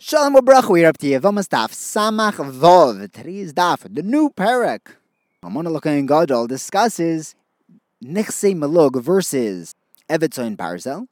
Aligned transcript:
Shalom 0.00 0.36
Ubracha, 0.36 0.68
we're 0.70 0.88
up 0.88 0.96
to 0.98 1.08
Yevamas 1.08 1.48
Daf 1.48 1.72
Samach 1.72 2.34
Vov. 2.52 3.10
Today's 3.10 3.52
Daf, 3.52 3.92
the 3.92 4.00
new 4.00 4.30
parak. 4.30 4.94
Almana 5.42 5.72
L'kohen 5.72 6.06
Gadol 6.06 6.46
discusses 6.46 7.34
Nechse 8.02 8.54
Malug 8.54 9.02
versus 9.02 9.74
Evetzoin 10.08 10.56
Barzel, 10.56 11.08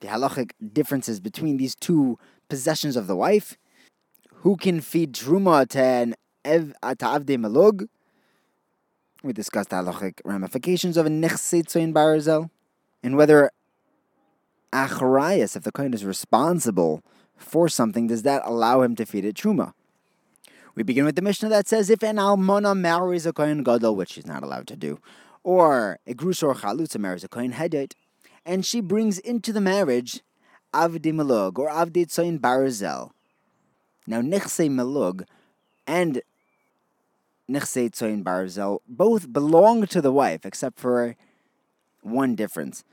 the 0.00 0.08
halachic 0.08 0.50
differences 0.74 1.18
between 1.18 1.56
these 1.56 1.74
two 1.74 2.18
possessions 2.50 2.94
of 2.94 3.06
the 3.06 3.16
wife, 3.16 3.56
who 4.34 4.58
can 4.58 4.82
feed 4.82 5.14
Truma 5.14 5.66
to 5.70 5.82
an 5.82 6.14
Ev 6.44 6.74
Avde 6.82 7.38
Malug. 7.38 7.88
We 9.22 9.32
discussed 9.32 9.70
the 9.70 9.76
halachic 9.76 10.20
ramifications 10.26 10.98
of 10.98 11.06
a 11.06 11.08
Nechse 11.08 11.62
Tzoin 11.62 11.94
Barzel, 11.94 12.50
and 13.02 13.16
whether 13.16 13.50
Acharayas, 14.72 15.56
if 15.56 15.62
the 15.62 15.72
kohen 15.72 15.94
is 15.94 16.04
responsible 16.04 17.02
for 17.36 17.68
something, 17.68 18.06
does 18.06 18.22
that 18.22 18.42
allow 18.44 18.82
him 18.82 18.94
to 18.96 19.06
feed 19.06 19.24
it 19.24 19.36
truma? 19.36 19.72
We 20.74 20.82
begin 20.82 21.04
with 21.04 21.16
the 21.16 21.22
Mishnah 21.22 21.48
that 21.48 21.66
says 21.66 21.90
if 21.90 22.02
an 22.02 22.16
almana 22.16 22.76
marries 22.76 23.26
a 23.26 23.32
kohen 23.32 23.62
gadol, 23.62 23.96
which 23.96 24.12
she's 24.12 24.26
not 24.26 24.42
allowed 24.42 24.66
to 24.68 24.76
do, 24.76 25.00
or 25.42 25.98
a 26.06 26.14
grus 26.14 26.42
or 26.42 26.54
chalutza 26.54 26.98
marries 26.98 27.24
a 27.24 27.28
kohen 27.28 27.52
hedit, 27.52 27.94
and 28.44 28.64
she 28.64 28.80
brings 28.80 29.18
into 29.18 29.52
the 29.52 29.60
marriage 29.60 30.22
avdi 30.74 31.12
malug 31.12 31.58
or 31.58 31.68
avdi 31.68 32.06
tzoyin 32.06 32.38
barzel. 32.38 33.10
Now 34.06 34.20
nechse 34.20 34.70
malug 34.70 35.24
and 35.86 36.22
nechse 37.50 37.90
tzoyin 37.90 38.22
barzel 38.22 38.78
both 38.86 39.32
belong 39.32 39.86
to 39.86 40.00
the 40.00 40.12
wife, 40.12 40.44
except 40.44 40.78
for 40.78 41.16
one 42.02 42.34
difference. 42.34 42.84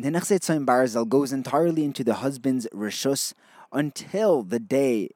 The 0.00 0.10
nechse 0.10 0.38
tzoyin 0.38 0.64
barzel 0.64 1.08
goes 1.08 1.32
entirely 1.32 1.84
into 1.84 2.04
the 2.04 2.14
husband's 2.14 2.68
rishus 2.72 3.34
until 3.72 4.44
the 4.44 4.60
day 4.60 5.10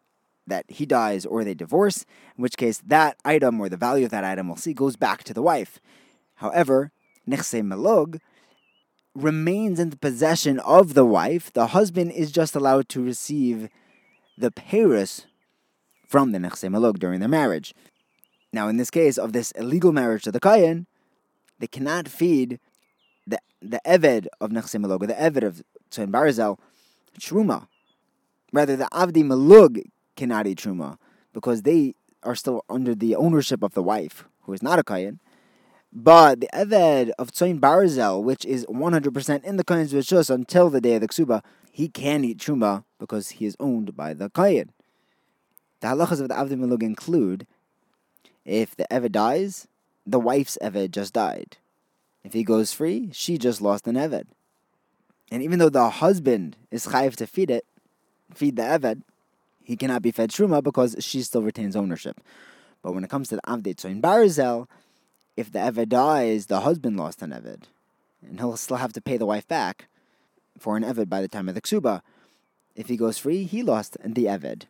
that 0.46 0.64
he 0.68 0.86
dies 0.86 1.24
or 1.24 1.44
they 1.44 1.54
divorce, 1.54 2.04
in 2.36 2.42
which 2.42 2.56
case 2.56 2.82
that 2.84 3.16
item 3.24 3.60
or 3.60 3.68
the 3.68 3.76
value 3.76 4.04
of 4.04 4.10
that 4.10 4.24
item 4.24 4.48
we'll 4.48 4.56
see 4.56 4.74
goes 4.74 4.96
back 4.96 5.22
to 5.22 5.32
the 5.32 5.40
wife. 5.40 5.78
However, 6.34 6.90
nechse 7.28 7.62
melog 7.62 8.18
remains 9.14 9.78
in 9.78 9.90
the 9.90 9.96
possession 9.96 10.58
of 10.58 10.94
the 10.94 11.04
wife. 11.04 11.52
The 11.52 11.68
husband 11.68 12.10
is 12.10 12.32
just 12.32 12.56
allowed 12.56 12.88
to 12.88 13.04
receive 13.04 13.68
the 14.36 14.50
paris 14.50 15.26
from 16.08 16.32
the 16.32 16.38
nechse 16.38 16.68
melog 16.68 16.98
during 16.98 17.20
their 17.20 17.28
marriage. 17.28 17.72
Now, 18.52 18.66
in 18.66 18.78
this 18.78 18.90
case 18.90 19.16
of 19.16 19.32
this 19.32 19.52
illegal 19.52 19.92
marriage 19.92 20.24
to 20.24 20.32
the 20.32 20.40
kayan, 20.40 20.88
they 21.60 21.68
cannot 21.68 22.08
feed 22.08 22.58
the 23.62 23.80
eved 23.86 24.26
of 24.40 24.50
nechse 24.50 24.74
or 24.74 25.06
the 25.06 25.14
eved 25.14 25.44
of 25.44 25.62
tzon 25.90 26.10
barzel 26.10 26.58
truma 27.18 27.68
Rather, 28.52 28.76
the 28.76 28.88
Avdi 28.92 29.24
Malug 29.24 29.82
cannot 30.14 30.46
eat 30.46 30.58
Truma 30.58 30.98
because 31.32 31.62
they 31.62 31.94
are 32.22 32.34
still 32.34 32.64
under 32.68 32.94
the 32.94 33.16
ownership 33.16 33.62
of 33.62 33.72
the 33.72 33.82
wife, 33.82 34.26
who 34.42 34.52
is 34.52 34.62
not 34.62 34.78
a 34.78 34.84
Kayan. 34.84 35.20
But 35.90 36.40
the 36.40 36.48
Eved 36.52 37.10
of 37.18 37.32
Tzoin 37.32 37.60
Barzel, 37.60 38.22
which 38.22 38.44
is 38.44 38.66
100% 38.66 39.44
in 39.44 39.56
the 39.56 39.64
Kayan's 39.64 39.94
Rishus 39.94 40.28
until 40.28 40.68
the 40.68 40.80
day 40.80 40.94
of 40.96 41.00
the 41.00 41.08
Ksuba, 41.08 41.42
he 41.70 41.88
can 41.88 42.24
eat 42.24 42.38
Truma 42.38 42.84
because 42.98 43.30
he 43.30 43.46
is 43.46 43.56
owned 43.58 43.96
by 43.96 44.12
the 44.12 44.28
Kayan. 44.28 44.72
The 45.80 45.88
halachas 45.88 46.20
of 46.20 46.28
the 46.28 46.34
Avdi 46.34 46.58
Malug 46.58 46.82
include 46.82 47.46
if 48.44 48.76
the 48.76 48.86
Eved 48.90 49.12
dies, 49.12 49.66
the 50.06 50.20
wife's 50.20 50.58
Eved 50.62 50.90
just 50.90 51.14
died. 51.14 51.56
If 52.24 52.32
he 52.32 52.44
goes 52.44 52.72
free, 52.72 53.10
she 53.12 53.38
just 53.38 53.60
lost 53.60 53.86
an 53.86 53.96
Eved. 53.96 54.24
And 55.30 55.42
even 55.42 55.58
though 55.58 55.68
the 55.68 55.88
husband 55.88 56.56
is 56.70 56.86
chayiv 56.86 57.16
to 57.16 57.26
feed 57.26 57.50
it, 57.50 57.64
feed 58.34 58.56
the 58.56 58.62
Eved, 58.62 59.02
he 59.64 59.76
cannot 59.76 60.02
be 60.02 60.10
fed 60.10 60.30
Truma 60.30 60.62
because 60.62 60.96
she 61.00 61.22
still 61.22 61.42
retains 61.42 61.76
ownership. 61.76 62.20
But 62.82 62.92
when 62.92 63.04
it 63.04 63.10
comes 63.10 63.28
to 63.28 63.36
the 63.36 63.42
Avdei 63.42 63.74
Tzoin 63.74 64.00
Barzel, 64.00 64.66
if 65.36 65.50
the 65.50 65.60
Eved 65.60 65.88
dies, 65.88 66.46
the 66.46 66.60
husband 66.60 66.96
lost 66.96 67.22
an 67.22 67.30
Eved. 67.30 67.64
And 68.26 68.38
he'll 68.38 68.56
still 68.56 68.76
have 68.76 68.92
to 68.92 69.00
pay 69.00 69.16
the 69.16 69.26
wife 69.26 69.48
back 69.48 69.88
for 70.58 70.76
an 70.76 70.82
Eved 70.82 71.08
by 71.08 71.20
the 71.20 71.28
time 71.28 71.48
of 71.48 71.54
the 71.54 71.62
Ksuba. 71.62 72.02
If 72.74 72.88
he 72.88 72.96
goes 72.96 73.18
free, 73.18 73.44
he 73.44 73.62
lost 73.62 73.96
the 74.04 74.26
Eved. 74.26 74.64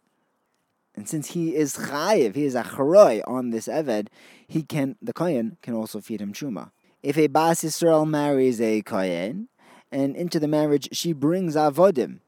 And 0.94 1.08
since 1.08 1.28
he 1.28 1.56
is 1.56 1.76
chayiv, 1.76 2.34
he 2.34 2.44
is 2.44 2.54
a 2.54 2.62
charoy 2.62 3.22
on 3.26 3.50
this 3.50 3.66
Eved, 3.66 4.08
he 4.46 4.62
can 4.62 4.96
the 5.00 5.12
Kohen 5.12 5.56
can 5.62 5.74
also 5.74 6.00
feed 6.00 6.20
him 6.20 6.32
Truma. 6.32 6.70
If 7.02 7.18
a 7.18 7.26
Bas 7.26 7.64
Yisrael 7.64 8.08
marries 8.08 8.60
a 8.60 8.80
Kohen, 8.82 9.48
and 9.90 10.14
into 10.14 10.38
the 10.38 10.46
marriage 10.46 10.88
she 10.92 11.12
brings 11.12 11.56
Avodim, 11.56 12.20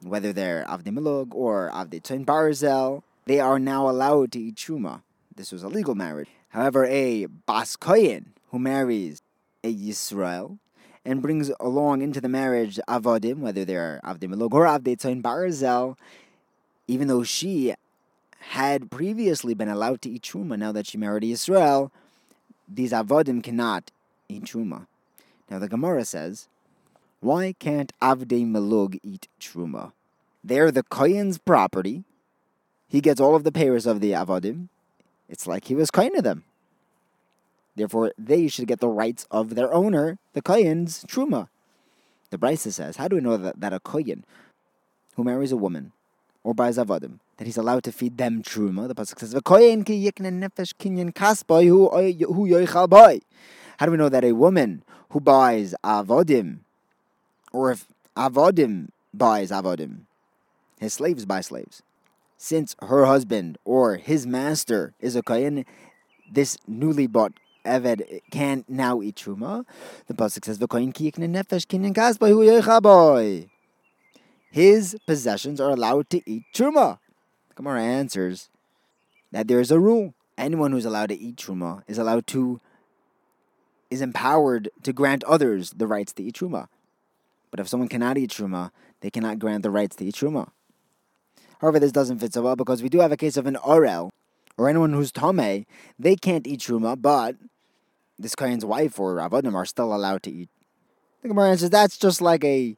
whether 0.00 0.32
they're 0.32 0.64
Avdi 0.66 0.90
Milug 0.90 1.34
or 1.34 1.70
Avdi 1.70 2.00
Tzoin 2.00 2.24
Barzel, 2.24 3.02
they 3.26 3.40
are 3.40 3.58
now 3.58 3.90
allowed 3.90 4.32
to 4.32 4.40
eat 4.40 4.54
Truma. 4.54 5.02
This 5.36 5.52
was 5.52 5.62
a 5.62 5.68
legal 5.68 5.94
marriage. 5.94 6.30
However, 6.48 6.86
a 6.86 7.26
Bas 7.26 7.76
Kohen 7.76 8.32
who 8.50 8.58
marries 8.58 9.20
a 9.62 9.70
Yisrael 9.70 10.56
and 11.04 11.20
brings 11.20 11.52
along 11.60 12.00
into 12.00 12.22
the 12.22 12.30
marriage 12.30 12.80
Avodim, 12.88 13.40
whether 13.40 13.66
they're 13.66 14.00
Avdi 14.02 14.30
Milug 14.30 14.54
or 14.54 14.64
Avdi 14.64 14.96
Tzoin 14.96 15.20
Barzel, 15.20 15.98
even 16.88 17.06
though 17.06 17.22
she 17.22 17.74
had 18.40 18.90
previously 18.90 19.52
been 19.52 19.68
allowed 19.68 20.00
to 20.00 20.08
eat 20.08 20.22
Truma, 20.22 20.58
now 20.58 20.72
that 20.72 20.86
she 20.86 20.96
married 20.96 21.22
Yisrael, 21.22 21.90
these 22.66 22.92
Avodim 22.92 23.42
cannot 23.42 23.90
eat 24.32 24.44
Truma. 24.44 24.86
Now 25.50 25.58
the 25.58 25.68
Gemara 25.68 26.04
says, 26.04 26.48
why 27.20 27.54
can't 27.58 27.92
Avdei 28.00 28.44
Melug 28.46 28.98
eat 29.02 29.28
Truma? 29.40 29.92
They're 30.42 30.72
the 30.72 30.82
Kohen's 30.82 31.38
property. 31.38 32.04
He 32.88 33.00
gets 33.00 33.20
all 33.20 33.36
of 33.36 33.44
the 33.44 33.52
payers 33.52 33.86
of 33.86 34.00
the 34.00 34.12
Avadim. 34.12 34.68
It's 35.28 35.46
like 35.46 35.66
he 35.66 35.74
was 35.74 35.90
Kohen 35.90 36.14
to 36.16 36.22
them. 36.22 36.44
Therefore, 37.74 38.12
they 38.18 38.48
should 38.48 38.66
get 38.66 38.80
the 38.80 38.88
rights 38.88 39.26
of 39.30 39.54
their 39.54 39.72
owner, 39.72 40.18
the 40.34 40.42
Kohen's 40.42 41.04
Truma. 41.04 41.48
The 42.30 42.38
Brisa 42.38 42.72
says, 42.72 42.96
how 42.96 43.08
do 43.08 43.16
we 43.16 43.22
know 43.22 43.36
that, 43.36 43.60
that 43.60 43.72
a 43.72 43.80
Kohen 43.80 44.24
who 45.14 45.24
marries 45.24 45.52
a 45.52 45.56
woman 45.56 45.92
or 46.44 46.54
buys 46.54 46.76
Avadim, 46.76 47.20
that 47.36 47.46
he's 47.46 47.56
allowed 47.56 47.84
to 47.84 47.92
feed 47.92 48.18
them 48.18 48.42
Truma? 48.42 48.88
The 48.88 48.94
Pasuk 48.94 49.20
says, 49.20 49.32
Ki. 53.82 53.84
How 53.84 53.86
do 53.86 53.92
we 53.92 53.98
know 53.98 54.08
that 54.08 54.24
a 54.24 54.32
woman 54.32 54.84
who 55.10 55.20
buys 55.20 55.74
avodim, 55.82 56.60
or 57.52 57.72
if 57.72 57.86
Avodim 58.16 58.88
buys 59.12 59.50
Avodim, 59.50 60.06
his 60.78 60.94
slaves 60.94 61.26
buy 61.26 61.40
slaves. 61.40 61.82
Since 62.36 62.76
her 62.80 63.04
husband 63.06 63.58
or 63.64 63.96
his 63.96 64.26
master 64.26 64.94
is 65.00 65.16
a 65.16 65.22
Kohen, 65.22 65.64
this 66.30 66.58
newly 66.66 67.06
bought 67.06 67.32
Eved 67.64 68.20
can 68.30 68.64
now 68.68 69.00
eat 69.02 69.14
Truma. 69.14 69.64
The 70.08 70.14
Pasuk 70.14 70.44
says, 70.44 70.58
V'koyin 70.58 70.92
kiyikne 70.92 71.28
nefesh 71.28 71.66
kinyan 71.66 71.94
hu 73.40 73.48
His 74.50 74.96
possessions 75.06 75.60
are 75.60 75.70
allowed 75.70 76.10
to 76.10 76.20
eat 76.26 76.42
Truma. 76.52 76.98
Gemara 77.54 77.82
answers 77.82 78.50
that 79.30 79.46
there 79.46 79.60
is 79.60 79.70
a 79.70 79.78
rule. 79.78 80.14
Anyone 80.36 80.72
who's 80.72 80.84
allowed 80.84 81.10
to 81.10 81.18
eat 81.18 81.36
Truma 81.36 81.82
is 81.86 81.98
allowed 81.98 82.26
to, 82.28 82.60
is 83.92 84.00
empowered 84.00 84.70
to 84.82 84.92
grant 84.92 85.22
others 85.24 85.70
the 85.70 85.86
rights 85.86 86.12
to 86.14 86.22
eat 86.22 86.34
Truma. 86.34 86.68
But 87.52 87.60
if 87.60 87.68
someone 87.68 87.88
cannot 87.88 88.16
eat 88.16 88.30
truma, 88.30 88.70
they 89.02 89.10
cannot 89.10 89.38
grant 89.38 89.62
the 89.62 89.70
rights 89.70 89.94
to 89.96 90.06
eat 90.06 90.14
truma. 90.14 90.48
However, 91.60 91.78
this 91.78 91.92
doesn't 91.92 92.18
fit 92.18 92.32
so 92.32 92.42
well 92.42 92.56
because 92.56 92.82
we 92.82 92.88
do 92.88 93.00
have 93.00 93.12
a 93.12 93.16
case 93.16 93.36
of 93.36 93.46
an 93.46 93.56
orel, 93.56 94.10
or 94.56 94.68
anyone 94.68 94.94
who's 94.94 95.12
tame, 95.12 95.66
they 95.98 96.16
can't 96.16 96.46
eat 96.46 96.60
truma, 96.60 97.00
but 97.00 97.36
this 98.18 98.34
Kohen's 98.34 98.64
wife 98.64 98.98
or 98.98 99.16
avodim 99.16 99.54
are 99.54 99.66
still 99.66 99.94
allowed 99.94 100.22
to 100.24 100.30
eat. 100.32 100.48
The 101.20 101.28
Gemara 101.28 101.50
answers 101.50 101.70
that's 101.70 101.98
just 101.98 102.20
like 102.20 102.42
a 102.42 102.76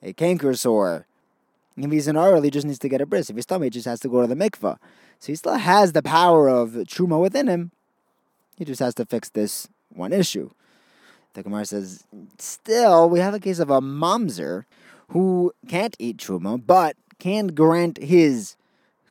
a 0.00 0.12
canker 0.12 0.54
sore. 0.54 1.06
If 1.76 1.90
he's 1.90 2.08
an 2.08 2.16
orel, 2.16 2.42
he 2.42 2.50
just 2.50 2.66
needs 2.66 2.78
to 2.80 2.88
get 2.88 3.00
a 3.00 3.06
bris. 3.06 3.30
If 3.30 3.36
he's 3.36 3.46
tummy, 3.46 3.66
he 3.66 3.70
just 3.70 3.86
has 3.86 4.00
to 4.00 4.08
go 4.08 4.20
to 4.20 4.26
the 4.26 4.36
mikvah. 4.36 4.78
So 5.18 5.26
he 5.26 5.34
still 5.34 5.56
has 5.56 5.92
the 5.92 6.02
power 6.02 6.48
of 6.48 6.70
truma 6.70 7.20
within 7.20 7.48
him. 7.48 7.72
He 8.56 8.64
just 8.64 8.80
has 8.80 8.94
to 8.94 9.04
fix 9.04 9.28
this 9.28 9.68
one 9.92 10.12
issue. 10.12 10.50
The 11.34 11.42
Gemara 11.42 11.66
says, 11.66 12.04
still, 12.38 13.08
we 13.08 13.20
have 13.20 13.34
a 13.34 13.40
case 13.40 13.58
of 13.58 13.70
a 13.70 13.80
mamzer 13.80 14.64
who 15.10 15.52
can't 15.68 15.96
eat 15.98 16.16
truma, 16.16 16.60
but 16.64 16.96
can 17.18 17.48
grant 17.48 17.98
his 17.98 18.56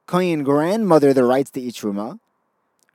Kohen 0.06 0.44
grandmother 0.44 1.14
the 1.14 1.24
rights 1.24 1.52
to 1.52 1.62
eat 1.62 1.76
truma. 1.76 2.20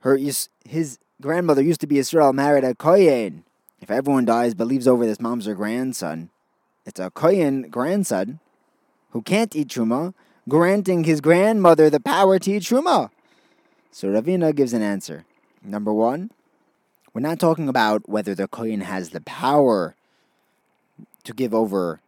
Her 0.01 0.17
his 0.17 0.99
grandmother 1.21 1.61
used 1.61 1.81
to 1.81 1.87
be 1.87 1.99
Israel, 1.99 2.33
married 2.33 2.63
a 2.63 2.75
Kohen. 2.75 3.43
If 3.81 3.91
everyone 3.91 4.25
dies, 4.25 4.53
but 4.53 4.67
leaves 4.67 4.87
over 4.87 5.05
this 5.05 5.17
mamzer 5.17 5.55
grandson, 5.55 6.29
it's 6.85 6.99
a 6.99 7.09
Kohen 7.09 7.69
grandson 7.69 8.39
who 9.11 9.21
can't 9.21 9.55
eat 9.55 9.69
truma, 9.69 10.13
granting 10.49 11.03
his 11.03 11.21
grandmother 11.21 11.89
the 11.89 11.99
power 11.99 12.39
to 12.39 12.51
eat 12.51 12.63
truma. 12.63 13.09
So 13.91 14.07
Ravina 14.07 14.55
gives 14.55 14.73
an 14.73 14.81
answer. 14.81 15.25
Number 15.63 15.93
one, 15.93 16.31
we're 17.13 17.21
not 17.21 17.39
talking 17.39 17.69
about 17.69 18.09
whether 18.09 18.33
the 18.33 18.47
Kohen 18.47 18.81
has 18.81 19.11
the 19.11 19.21
power 19.21 19.95
to 21.23 21.33
give 21.33 21.53
over 21.53 21.99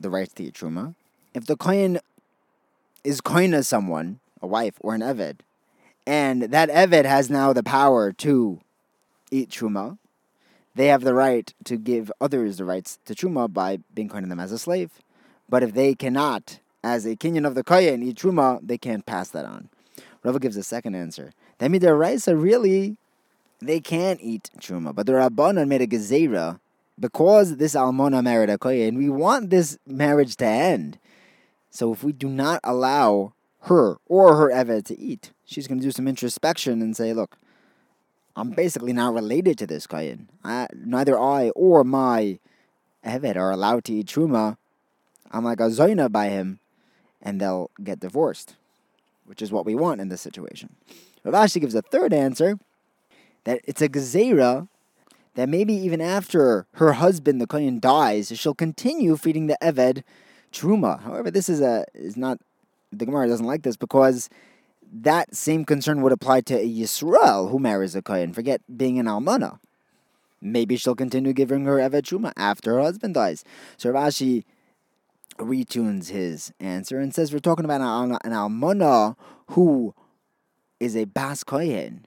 the 0.00 0.10
rights 0.10 0.32
to 0.34 0.50
Truma. 0.50 0.94
If 1.34 1.46
the 1.46 1.56
Kohen 1.56 1.98
is 3.04 3.20
koina 3.20 3.64
someone, 3.64 4.20
a 4.40 4.46
wife 4.46 4.74
or 4.80 4.94
an 4.94 5.02
eved, 5.02 5.40
and 6.06 6.42
that 6.42 6.70
eved 6.70 7.04
has 7.04 7.28
now 7.28 7.52
the 7.52 7.62
power 7.62 8.12
to 8.12 8.60
eat 9.30 9.50
truma, 9.50 9.98
they 10.74 10.86
have 10.86 11.02
the 11.02 11.14
right 11.14 11.52
to 11.64 11.76
give 11.76 12.10
others 12.20 12.56
the 12.56 12.64
rights 12.64 12.98
to 13.04 13.14
truma 13.14 13.52
by 13.52 13.78
being 13.94 14.08
koina 14.08 14.28
them 14.28 14.40
as 14.40 14.52
a 14.52 14.58
slave. 14.58 14.90
But 15.48 15.62
if 15.62 15.74
they 15.74 15.94
cannot, 15.94 16.60
as 16.82 17.04
a 17.04 17.16
kinyan 17.16 17.46
of 17.46 17.54
the 17.54 17.64
kohen, 17.64 18.02
eat 18.02 18.16
truma, 18.16 18.60
they 18.62 18.78
can't 18.78 19.04
pass 19.04 19.28
that 19.30 19.44
on. 19.44 19.68
Rava 20.24 20.38
gives 20.38 20.56
a 20.56 20.62
second 20.62 20.94
answer. 20.94 21.32
That 21.58 21.70
means 21.70 21.84
the 21.84 21.94
rice 21.94 22.26
really 22.26 22.96
they 23.60 23.80
can 23.80 24.18
eat 24.20 24.50
truma, 24.60 24.94
but 24.94 25.06
the 25.06 25.12
rabbanon 25.12 25.68
made 25.68 25.82
a 25.82 25.86
gezerah 25.86 26.60
because 26.98 27.56
this 27.56 27.74
almona 27.74 28.22
married 28.22 28.50
a 28.50 28.58
kohen. 28.58 28.96
We 28.96 29.08
want 29.08 29.50
this 29.50 29.78
marriage 29.86 30.36
to 30.36 30.46
end. 30.46 30.98
So 31.70 31.92
if 31.92 32.02
we 32.02 32.12
do 32.12 32.28
not 32.28 32.60
allow 32.64 33.34
her 33.62 33.96
or 34.06 34.36
her 34.36 34.50
eved 34.50 34.86
to 34.86 34.98
eat, 34.98 35.32
she's 35.44 35.66
going 35.66 35.80
to 35.80 35.86
do 35.86 35.92
some 35.92 36.08
introspection 36.08 36.80
and 36.82 36.96
say, 36.96 37.12
"Look, 37.12 37.36
I'm 38.36 38.50
basically 38.50 38.92
not 38.92 39.14
related 39.14 39.58
to 39.58 39.66
this 39.66 39.86
kohen. 39.86 40.28
I, 40.44 40.68
neither 40.74 41.18
I 41.18 41.50
or 41.50 41.84
my 41.84 42.38
eved 43.04 43.36
are 43.36 43.50
allowed 43.50 43.84
to 43.84 43.94
eat 43.94 44.06
truma. 44.06 44.56
I'm 45.30 45.44
like 45.44 45.60
a 45.60 45.64
zoina 45.64 46.10
by 46.10 46.28
him, 46.28 46.60
and 47.20 47.40
they'll 47.40 47.70
get 47.82 48.00
divorced, 48.00 48.56
which 49.26 49.42
is 49.42 49.52
what 49.52 49.66
we 49.66 49.74
want 49.74 50.00
in 50.00 50.08
this 50.08 50.20
situation." 50.20 50.76
Rav 51.24 51.34
Ashi 51.34 51.60
gives 51.60 51.74
a 51.74 51.82
third 51.82 52.12
answer 52.12 52.58
that 53.48 53.62
it's 53.64 53.80
a 53.80 53.88
gezerah 53.88 54.68
that 55.34 55.48
maybe 55.48 55.72
even 55.72 56.02
after 56.02 56.66
her 56.72 56.92
husband, 56.92 57.40
the 57.40 57.46
kohen, 57.46 57.80
dies, 57.80 58.30
she'll 58.38 58.54
continue 58.54 59.16
feeding 59.16 59.46
the 59.46 59.56
eved 59.62 60.02
truma. 60.52 61.00
However, 61.00 61.30
this 61.30 61.48
is 61.48 61.62
a 61.62 61.86
is 61.94 62.14
not 62.14 62.38
the 62.92 63.06
Gemara 63.06 63.26
doesn't 63.26 63.46
like 63.46 63.62
this 63.62 63.78
because 63.78 64.28
that 64.92 65.34
same 65.34 65.64
concern 65.64 66.02
would 66.02 66.12
apply 66.12 66.42
to 66.42 66.56
a 66.56 66.68
Yisrael 66.68 67.50
who 67.50 67.58
marries 67.58 67.94
a 67.94 68.02
kohen. 68.02 68.34
Forget 68.34 68.60
being 68.76 68.98
an 68.98 69.06
almana. 69.06 69.60
Maybe 70.42 70.76
she'll 70.76 70.94
continue 70.94 71.32
giving 71.32 71.64
her 71.64 71.76
eved 71.76 72.02
truma 72.02 72.34
after 72.36 72.74
her 72.74 72.82
husband 72.82 73.14
dies. 73.14 73.44
So 73.78 73.90
Rashi 73.90 74.44
retunes 75.38 76.10
his 76.10 76.52
answer 76.60 77.00
and 77.00 77.14
says 77.14 77.32
we're 77.32 77.38
talking 77.38 77.64
about 77.64 77.80
an, 77.80 78.18
an 78.24 78.32
almana 78.32 79.16
who 79.52 79.94
is 80.80 80.94
a 80.94 81.06
bas 81.06 81.44
kohen, 81.44 82.04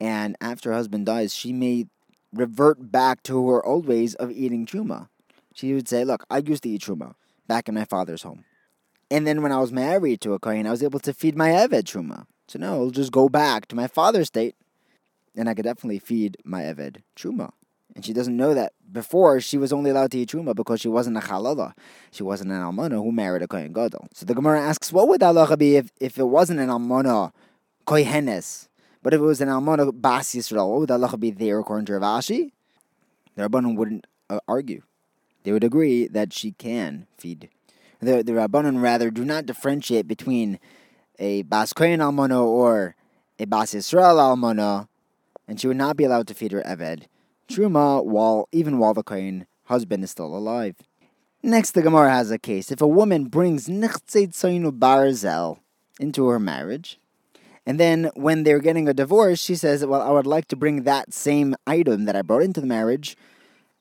and 0.00 0.36
after 0.40 0.70
her 0.70 0.76
husband 0.76 1.06
dies, 1.06 1.34
she 1.34 1.52
may 1.52 1.86
revert 2.32 2.92
back 2.92 3.22
to 3.24 3.48
her 3.48 3.64
old 3.64 3.86
ways 3.86 4.14
of 4.14 4.30
eating 4.30 4.66
truma. 4.66 5.08
She 5.54 5.74
would 5.74 5.88
say, 5.88 6.04
"Look, 6.04 6.24
I 6.30 6.38
used 6.38 6.62
to 6.64 6.68
eat 6.68 6.82
truma 6.82 7.14
back 7.46 7.68
in 7.68 7.74
my 7.74 7.84
father's 7.84 8.22
home, 8.22 8.44
and 9.10 9.26
then 9.26 9.42
when 9.42 9.52
I 9.52 9.60
was 9.60 9.72
married 9.72 10.20
to 10.22 10.34
a 10.34 10.38
kohen, 10.38 10.66
I 10.66 10.70
was 10.70 10.82
able 10.82 11.00
to 11.00 11.12
feed 11.14 11.36
my 11.36 11.50
eved 11.50 11.84
truma. 11.84 12.26
So 12.46 12.58
now 12.58 12.74
I'll 12.74 12.90
just 12.90 13.12
go 13.12 13.28
back 13.28 13.66
to 13.68 13.76
my 13.76 13.86
father's 13.86 14.28
state, 14.28 14.54
and 15.36 15.48
I 15.48 15.54
could 15.54 15.64
definitely 15.64 15.98
feed 15.98 16.36
my 16.44 16.62
eved 16.62 17.02
truma." 17.16 17.50
And 17.96 18.04
she 18.04 18.12
doesn't 18.12 18.36
know 18.36 18.54
that 18.54 18.74
before 18.92 19.40
she 19.40 19.58
was 19.58 19.72
only 19.72 19.90
allowed 19.90 20.12
to 20.12 20.18
eat 20.18 20.30
truma 20.30 20.54
because 20.54 20.80
she 20.80 20.88
wasn't 20.88 21.16
a 21.16 21.20
halala. 21.20 21.72
She 22.12 22.22
wasn't 22.22 22.52
an 22.52 22.60
almana 22.60 23.02
who 23.02 23.10
married 23.10 23.42
a 23.42 23.48
kohen 23.48 23.72
gadol. 23.72 24.06
So 24.14 24.24
the 24.24 24.34
Gemara 24.34 24.60
asks, 24.60 24.92
what 24.92 25.08
would 25.08 25.20
the 25.20 25.32
halacha 25.32 25.58
be 25.58 25.74
if, 25.76 25.90
if 25.98 26.16
it 26.16 26.24
wasn't 26.24 26.60
an 26.60 26.68
almana 26.68 27.32
kohenes? 27.86 28.68
But 29.02 29.14
if 29.14 29.20
it 29.20 29.24
was 29.24 29.40
an 29.40 29.48
almana 29.48 29.90
bas 29.92 30.34
Yisrael, 30.34 30.80
would 30.80 30.88
the 30.88 30.98
halacha 30.98 31.18
be 31.18 31.30
there 31.30 31.58
according 31.58 31.86
to 31.86 31.98
Rav 31.98 32.20
Ashi? 32.20 32.52
The 33.36 33.48
Rabbanon 33.48 33.76
wouldn't 33.76 34.06
uh, 34.28 34.40
argue. 34.48 34.82
They 35.44 35.52
would 35.52 35.64
agree 35.64 36.08
that 36.08 36.32
she 36.32 36.52
can 36.52 37.06
feed. 37.16 37.48
The, 38.00 38.22
the 38.22 38.32
Rabbanon 38.32 38.82
rather 38.82 39.10
do 39.10 39.24
not 39.24 39.46
differentiate 39.46 40.08
between 40.08 40.58
a 41.18 41.42
bas 41.42 41.72
kohen 41.72 42.00
almana 42.00 42.44
or 42.44 42.96
a 43.38 43.44
bas 43.44 43.74
Yisrael 43.74 44.16
almana, 44.16 44.88
and 45.46 45.60
she 45.60 45.68
would 45.68 45.76
not 45.76 45.96
be 45.96 46.04
allowed 46.04 46.26
to 46.28 46.34
feed 46.34 46.52
her 46.52 46.62
eved 46.62 47.06
truma 47.48 48.04
while 48.04 48.48
even 48.52 48.78
while 48.78 48.94
the 48.94 49.02
kohen 49.02 49.46
husband 49.64 50.04
is 50.04 50.10
still 50.10 50.36
alive. 50.36 50.76
Next, 51.42 51.72
the 51.72 51.82
Gemara 51.82 52.10
has 52.10 52.30
a 52.30 52.38
case. 52.38 52.70
If 52.70 52.80
a 52.80 52.86
woman 52.86 53.26
brings 53.26 53.68
nichtzeit 53.68 54.32
barzel 54.78 55.58
into 56.00 56.26
her 56.26 56.40
marriage, 56.40 56.98
and 57.68 57.78
then 57.78 58.10
when 58.14 58.44
they're 58.44 58.60
getting 58.60 58.88
a 58.88 58.94
divorce, 58.94 59.38
she 59.38 59.54
says, 59.54 59.84
Well, 59.84 60.00
I 60.00 60.08
would 60.08 60.26
like 60.26 60.48
to 60.48 60.56
bring 60.56 60.84
that 60.84 61.12
same 61.12 61.54
item 61.66 62.06
that 62.06 62.16
I 62.16 62.22
brought 62.22 62.42
into 62.42 62.62
the 62.62 62.66
marriage 62.66 63.14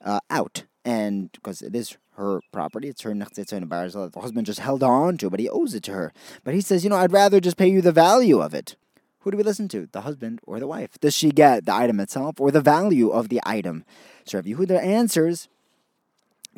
uh, 0.03 0.19
out. 0.29 0.65
And 0.83 1.31
because 1.31 1.61
it 1.61 1.73
is 1.73 1.95
her 2.17 2.41
property, 2.51 2.89
it's 2.89 3.03
her 3.03 3.13
barzel 3.13 4.03
that 4.03 4.11
the 4.11 4.19
husband 4.19 4.45
just 4.45 4.59
held 4.59 4.83
on 4.83 5.17
to, 5.19 5.29
but 5.29 5.39
he 5.39 5.47
owes 5.47 5.73
it 5.73 5.83
to 5.83 5.93
her. 5.93 6.11
But 6.43 6.53
he 6.53 6.59
says, 6.59 6.83
You 6.83 6.89
know, 6.89 6.97
I'd 6.97 7.13
rather 7.13 7.39
just 7.39 7.55
pay 7.55 7.69
you 7.69 7.81
the 7.81 7.93
value 7.93 8.41
of 8.41 8.53
it. 8.53 8.75
Who 9.19 9.31
do 9.31 9.37
we 9.37 9.43
listen 9.43 9.69
to? 9.69 9.87
The 9.89 10.01
husband 10.01 10.41
or 10.43 10.59
the 10.59 10.67
wife? 10.67 10.99
Does 10.99 11.13
she 11.13 11.31
get 11.31 11.65
the 11.65 11.73
item 11.73 12.01
itself 12.01 12.41
or 12.41 12.51
the 12.51 12.59
value 12.59 13.09
of 13.09 13.29
the 13.29 13.39
item? 13.45 13.85
So 14.25 14.37
Rav 14.37 14.45
Yehuda 14.45 14.83
answers 14.83 15.47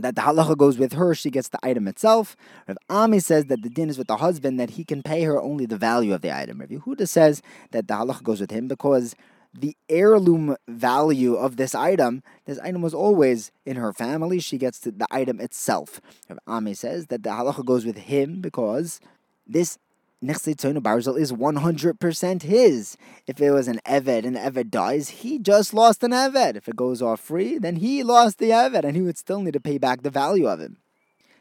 that 0.01 0.15
the 0.15 0.21
halacha 0.21 0.57
goes 0.57 0.77
with 0.77 0.93
her, 0.93 1.13
she 1.13 1.29
gets 1.29 1.49
the 1.49 1.59
item 1.63 1.87
itself. 1.87 2.35
Rav 2.67 2.77
Ami 2.89 3.19
says 3.19 3.45
that 3.45 3.61
the 3.61 3.69
din 3.69 3.89
is 3.89 3.97
with 3.97 4.07
the 4.07 4.17
husband, 4.17 4.59
that 4.59 4.71
he 4.71 4.83
can 4.83 5.03
pay 5.03 5.23
her 5.23 5.39
only 5.41 5.65
the 5.65 5.77
value 5.77 6.13
of 6.13 6.21
the 6.21 6.35
item. 6.35 6.59
Rav 6.59 6.69
Yehuda 6.69 7.07
says 7.07 7.41
that 7.71 7.87
the 7.87 7.93
halacha 7.93 8.23
goes 8.23 8.41
with 8.41 8.51
him 8.51 8.67
because 8.67 9.15
the 9.53 9.75
heirloom 9.89 10.55
value 10.67 11.35
of 11.35 11.57
this 11.57 11.73
item, 11.73 12.21
this 12.45 12.59
item 12.59 12.81
was 12.81 12.93
always 12.93 13.51
in 13.65 13.77
her 13.77 13.93
family, 13.93 14.39
she 14.39 14.57
gets 14.57 14.79
the, 14.79 15.07
item 15.11 15.39
itself. 15.39 15.99
Rav 16.29 16.39
Ami 16.47 16.73
says 16.73 17.07
that 17.07 17.23
the 17.23 17.29
halacha 17.29 17.65
goes 17.65 17.85
with 17.85 17.97
him 17.97 18.41
because 18.41 18.99
this 19.47 19.77
Nechsetzonu 20.23 20.79
Barzel 20.79 21.17
is 21.17 21.31
100% 21.31 22.41
his. 22.43 22.97
If 23.25 23.39
it 23.39 23.51
was 23.51 23.69
an 23.69 23.79
Eved 23.85 24.25
and 24.25 24.35
the 24.35 24.39
Eved 24.39 24.69
dies, 24.69 25.09
he 25.09 25.39
just 25.39 25.73
lost 25.73 26.03
an 26.03 26.11
Eved. 26.11 26.57
If 26.57 26.67
it 26.67 26.75
goes 26.75 27.01
off 27.01 27.21
free, 27.21 27.57
then 27.57 27.77
he 27.77 28.03
lost 28.03 28.37
the 28.37 28.49
Eved 28.49 28.83
and 28.83 28.97
he 28.97 29.01
would 29.01 29.17
still 29.17 29.41
need 29.41 29.53
to 29.53 29.61
pay 29.61 29.77
back 29.77 30.01
the 30.01 30.09
value 30.09 30.45
of 30.45 30.59
him. 30.59 30.77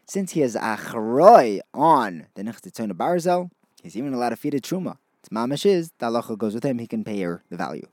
Since 0.07 0.33
he 0.33 0.43
is 0.43 0.55
Achroi 0.55 1.59
on 1.75 2.27
the 2.35 2.45
Nechsetzonu 2.45 2.93
Barzel, 2.93 3.51
he's 3.83 3.97
even 3.97 4.15
allowed 4.15 4.31
to 4.31 4.37
feed 4.37 4.55
a 4.55 4.61
Truma. 4.61 4.99
It's 5.21 5.29
Mamish 5.29 5.67
is, 5.67 5.91
the 5.99 6.37
goes 6.39 6.55
with 6.55 6.65
him, 6.65 6.79
he 6.79 6.87
can 6.87 7.03
pay 7.03 7.21
her 7.23 7.43
the 7.51 7.57
value. 7.57 7.89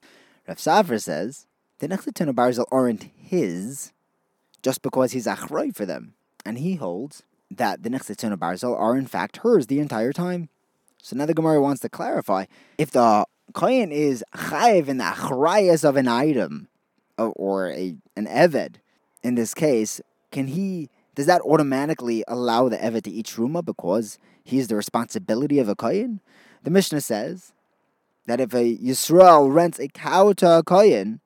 Rav 0.47 0.57
Safra 0.57 1.01
says, 1.01 1.47
the 1.79 1.87
Nechsetzonu 1.87 2.33
Barzel 2.33 2.65
aren't 2.71 3.09
his 3.17 3.91
just 4.61 4.83
because 4.83 5.13
he's 5.13 5.25
Achroi 5.25 5.75
for 5.75 5.87
them. 5.87 6.13
And 6.45 6.59
he 6.59 6.75
holds 6.75 7.23
that 7.49 7.81
the 7.81 7.89
Nechsetzonu 7.89 8.35
Barzel 8.35 8.79
are 8.79 8.95
in 8.95 9.07
fact 9.07 9.37
hers 9.37 9.65
the 9.65 9.79
entire 9.79 10.13
time. 10.13 10.49
So 11.05 11.15
now 11.15 11.27
the 11.27 11.35
Gemara 11.35 11.61
wants 11.61 11.81
to 11.81 11.89
clarify 11.89 12.45
if 12.79 12.89
the 12.89 13.27
kohen 13.53 13.91
is 13.91 14.23
chayiv 14.33 14.87
in 14.87 14.97
the 14.97 15.03
achrayas 15.03 15.87
of 15.87 15.97
an 15.97 16.07
item 16.07 16.67
uh, 17.19 17.27
or 17.27 17.69
a 17.69 17.95
an 18.15 18.25
eved. 18.25 18.77
In 19.21 19.35
this 19.35 19.53
case, 19.53 20.01
can 20.31 20.47
he? 20.47 20.89
Does 21.13 21.27
that 21.27 21.41
automatically 21.41 22.23
allow 22.27 22.69
the 22.69 22.77
eved 22.77 23.03
to 23.03 23.11
eat 23.11 23.27
truma 23.27 23.63
because 23.63 24.17
he's 24.43 24.67
the 24.67 24.75
responsibility 24.75 25.59
of 25.59 25.69
a 25.69 25.75
kohen? 25.75 26.21
The 26.63 26.71
Mishnah 26.71 27.01
says 27.01 27.53
that 28.25 28.41
if 28.41 28.55
a 28.55 28.75
Yisrael 28.75 29.53
rents 29.53 29.79
a 29.79 29.87
cow 29.89 30.33
to 30.33 30.57
a 30.57 30.63
kohen, 30.63 31.21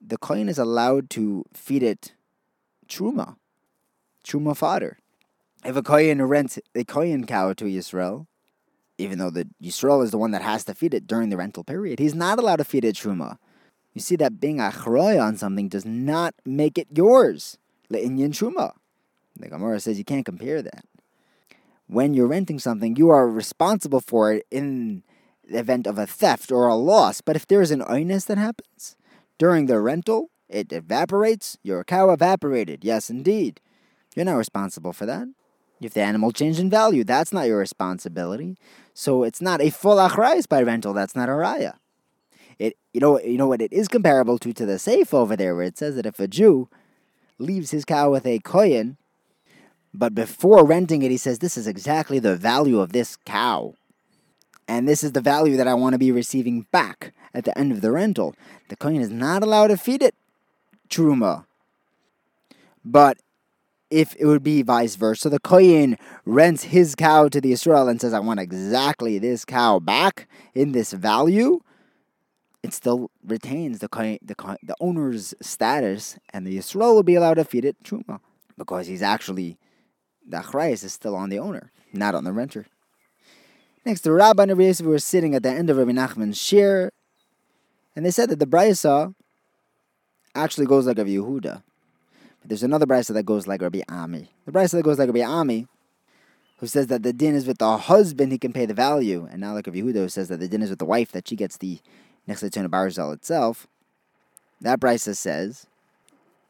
the 0.00 0.16
kohen 0.16 0.48
is 0.48 0.60
allowed 0.60 1.10
to 1.10 1.44
feed 1.52 1.82
it 1.82 2.14
truma, 2.88 3.34
truma 4.24 4.56
fodder. 4.56 4.98
If 5.64 5.74
a 5.74 5.82
kohen 5.82 6.22
rents 6.22 6.60
a 6.72 6.84
kohen 6.84 7.26
cow 7.26 7.52
to 7.54 7.64
Yisrael, 7.64 8.28
even 8.98 9.18
though 9.18 9.30
the 9.30 9.48
Yisrael 9.62 10.02
is 10.02 10.10
the 10.10 10.18
one 10.18 10.30
that 10.30 10.42
has 10.42 10.64
to 10.64 10.74
feed 10.74 10.94
it 10.94 11.06
during 11.06 11.30
the 11.30 11.36
rental 11.36 11.64
period, 11.64 11.98
he's 11.98 12.14
not 12.14 12.38
allowed 12.38 12.56
to 12.56 12.64
feed 12.64 12.84
it 12.84 12.96
truma. 12.96 13.38
You 13.94 14.00
see 14.00 14.16
that 14.16 14.40
being 14.40 14.58
achroy 14.58 15.22
on 15.22 15.36
something 15.36 15.68
does 15.68 15.84
not 15.84 16.34
make 16.44 16.78
it 16.78 16.88
yours. 16.94 17.58
Le'inyan 17.90 18.32
truma. 18.32 18.72
The 19.38 19.48
Gemara 19.48 19.80
says 19.80 19.98
you 19.98 20.04
can't 20.04 20.24
compare 20.24 20.62
that. 20.62 20.84
When 21.86 22.14
you're 22.14 22.26
renting 22.26 22.58
something, 22.58 22.96
you 22.96 23.10
are 23.10 23.28
responsible 23.28 24.00
for 24.00 24.32
it 24.32 24.46
in 24.50 25.02
the 25.48 25.58
event 25.58 25.86
of 25.86 25.98
a 25.98 26.06
theft 26.06 26.50
or 26.50 26.66
a 26.66 26.74
loss. 26.74 27.20
But 27.20 27.36
if 27.36 27.46
there's 27.46 27.70
an 27.70 27.80
oinus 27.82 28.26
that 28.26 28.38
happens 28.38 28.96
during 29.38 29.66
the 29.66 29.80
rental, 29.80 30.30
it 30.48 30.72
evaporates, 30.72 31.58
your 31.62 31.84
cow 31.84 32.10
evaporated. 32.10 32.84
Yes, 32.84 33.08
indeed. 33.10 33.60
You're 34.14 34.24
not 34.24 34.36
responsible 34.36 34.92
for 34.92 35.06
that. 35.06 35.28
If 35.80 35.94
the 35.94 36.02
animal 36.02 36.32
changed 36.32 36.58
in 36.58 36.70
value, 36.70 37.04
that's 37.04 37.32
not 37.32 37.46
your 37.46 37.58
responsibility. 37.58 38.56
So 38.94 39.24
it's 39.24 39.42
not 39.42 39.60
a 39.60 39.70
full 39.70 39.96
achrayas 39.96 40.48
by 40.48 40.62
rental. 40.62 40.94
That's 40.94 41.14
not 41.14 41.28
a 41.28 41.32
raya. 41.32 41.74
It 42.58 42.76
you 42.94 43.00
know 43.00 43.20
you 43.20 43.36
know 43.36 43.46
what 43.46 43.60
it 43.60 43.72
is 43.72 43.88
comparable 43.88 44.38
to 44.38 44.52
to 44.54 44.64
the 44.64 44.78
safe 44.78 45.12
over 45.12 45.36
there 45.36 45.54
where 45.54 45.66
it 45.66 45.76
says 45.76 45.96
that 45.96 46.06
if 46.06 46.18
a 46.18 46.26
Jew 46.26 46.68
leaves 47.38 47.70
his 47.70 47.84
cow 47.84 48.10
with 48.10 48.24
a 48.24 48.38
kohen, 48.38 48.96
but 49.92 50.14
before 50.14 50.64
renting 50.64 51.02
it 51.02 51.10
he 51.10 51.18
says 51.18 51.38
this 51.38 51.58
is 51.58 51.66
exactly 51.66 52.18
the 52.18 52.36
value 52.36 52.80
of 52.80 52.92
this 52.92 53.16
cow. 53.26 53.74
And 54.68 54.88
this 54.88 55.04
is 55.04 55.12
the 55.12 55.20
value 55.20 55.56
that 55.58 55.68
I 55.68 55.74
want 55.74 55.92
to 55.92 55.98
be 55.98 56.10
receiving 56.10 56.62
back 56.72 57.12
at 57.34 57.44
the 57.44 57.56
end 57.56 57.70
of 57.70 57.82
the 57.82 57.92
rental. 57.92 58.34
The 58.68 58.76
kohen 58.76 59.02
is 59.02 59.10
not 59.10 59.42
allowed 59.42 59.68
to 59.68 59.76
feed 59.76 60.02
it 60.02 60.14
truma. 60.88 61.44
But 62.84 63.18
if 63.90 64.16
it 64.18 64.26
would 64.26 64.42
be 64.42 64.62
vice 64.62 64.96
versa. 64.96 65.28
The 65.28 65.38
Kohen 65.38 65.96
rents 66.24 66.64
his 66.64 66.94
cow 66.94 67.28
to 67.28 67.40
the 67.40 67.52
Israel 67.52 67.88
and 67.88 68.00
says, 68.00 68.12
I 68.12 68.20
want 68.20 68.40
exactly 68.40 69.18
this 69.18 69.44
cow 69.44 69.78
back 69.78 70.28
in 70.54 70.72
this 70.72 70.92
value. 70.92 71.60
It 72.62 72.72
still 72.72 73.10
retains 73.24 73.78
the 73.78 73.88
Kohen, 73.88 74.18
the, 74.22 74.34
the 74.62 74.74
owner's 74.80 75.34
status, 75.40 76.18
and 76.32 76.46
the 76.46 76.58
Israel 76.58 76.94
will 76.94 77.02
be 77.02 77.14
allowed 77.14 77.34
to 77.34 77.44
feed 77.44 77.64
it 77.64 77.82
truma 77.82 78.20
because 78.58 78.86
he's 78.86 79.02
actually 79.02 79.58
the 80.26 80.38
achrayas 80.38 80.82
is 80.82 80.92
still 80.92 81.14
on 81.14 81.30
the 81.30 81.38
owner, 81.38 81.70
not 81.92 82.14
on 82.14 82.24
the 82.24 82.32
renter. 82.32 82.66
Next, 83.84 84.00
the 84.00 84.10
Rabbi 84.10 84.42
and 84.42 84.58
Rabbi 84.58 84.72
were 84.82 84.98
sitting 84.98 85.34
at 85.36 85.44
the 85.44 85.50
end 85.50 85.70
of 85.70 85.76
Rabbi 85.76 85.92
Nachman's 85.92 86.36
shir, 86.36 86.90
and 87.94 88.04
they 88.04 88.10
said 88.10 88.30
that 88.30 88.40
the 88.40 88.46
Brisa 88.46 89.14
actually 90.34 90.66
goes 90.66 90.86
like 90.86 90.98
a 90.98 91.04
Yehuda. 91.04 91.62
There's 92.48 92.62
another 92.62 92.86
Brisa 92.86 93.12
that 93.14 93.24
goes 93.24 93.46
like 93.46 93.60
Rabbi 93.60 93.80
Ami. 93.88 94.30
The 94.44 94.52
Brisa 94.52 94.72
that 94.72 94.82
goes 94.82 94.98
like 94.98 95.08
Rabbi 95.08 95.22
Ami, 95.22 95.66
who 96.58 96.66
says 96.66 96.86
that 96.86 97.02
the 97.02 97.12
din 97.12 97.34
is 97.34 97.46
with 97.46 97.58
the 97.58 97.76
husband, 97.76 98.30
he 98.30 98.38
can 98.38 98.52
pay 98.52 98.66
the 98.66 98.74
value, 98.74 99.26
and 99.30 99.40
now 99.40 99.52
like 99.54 99.66
Rabbi 99.66 99.80
Yehuda, 99.80 99.94
who 99.94 100.08
says 100.08 100.28
that 100.28 100.38
the 100.38 100.48
din 100.48 100.62
is 100.62 100.70
with 100.70 100.78
the 100.78 100.84
wife, 100.84 101.10
that 101.12 101.28
she 101.28 101.34
gets 101.36 101.56
the 101.56 101.80
Nechsetun 102.28 102.68
Barzal 102.68 103.12
itself. 103.12 103.66
That 104.60 104.80
Brisa 104.80 105.16
says 105.16 105.66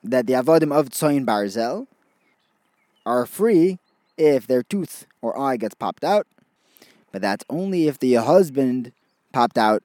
that 0.04 0.26
the 0.26 0.34
Avodim 0.34 0.72
of 0.72 0.90
Tzoyin 0.90 1.24
Barzel 1.24 1.86
are 3.04 3.26
free 3.26 3.78
if 4.18 4.46
their 4.46 4.62
tooth 4.62 5.06
or 5.22 5.38
eye 5.38 5.56
gets 5.56 5.74
popped 5.74 6.04
out, 6.04 6.26
but 7.10 7.22
that's 7.22 7.44
only 7.48 7.88
if 7.88 7.98
the 7.98 8.14
husband 8.14 8.92
popped 9.32 9.58
out 9.58 9.82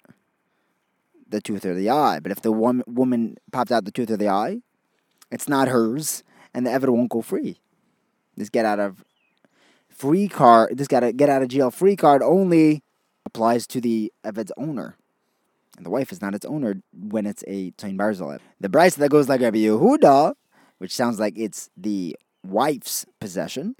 the 1.27 1.41
tooth 1.41 1.65
or 1.65 1.73
the 1.73 1.89
eye. 1.89 2.19
But 2.19 2.31
if 2.31 2.41
the 2.41 2.51
woman 2.51 3.37
popped 3.51 3.71
out 3.71 3.85
the 3.85 3.91
tooth 3.91 4.11
or 4.11 4.17
the 4.17 4.29
eye, 4.29 4.61
it's 5.31 5.47
not 5.47 5.67
hers, 5.67 6.23
and 6.53 6.65
the 6.65 6.71
evidence 6.71 6.97
won't 6.97 7.09
go 7.09 7.21
free. 7.21 7.59
This 8.37 8.49
get 8.49 8.65
out 8.65 8.79
of 8.79 9.03
free 9.89 10.27
card, 10.27 10.77
this 10.77 10.87
got 10.87 11.03
a 11.03 11.13
get 11.13 11.29
out 11.29 11.41
of 11.41 11.49
jail 11.49 11.71
free 11.71 11.95
card 11.95 12.21
only 12.21 12.83
applies 13.25 13.67
to 13.67 13.81
the 13.81 14.11
Eved's 14.23 14.51
owner. 14.57 14.95
And 15.77 15.85
the 15.85 15.89
wife 15.89 16.11
is 16.11 16.21
not 16.21 16.35
its 16.35 16.45
owner 16.45 16.81
when 16.91 17.25
it's 17.25 17.43
a 17.47 17.71
Tain 17.71 17.97
Barzal. 17.97 18.39
The 18.59 18.69
Brisa 18.69 18.95
that 18.95 19.09
goes 19.09 19.29
like 19.29 19.41
Rabbi 19.41 19.59
Yehuda, 19.59 20.33
which 20.79 20.93
sounds 20.93 21.19
like 21.19 21.37
it's 21.37 21.69
the 21.77 22.17
wife's 22.43 23.05
possession, 23.19 23.75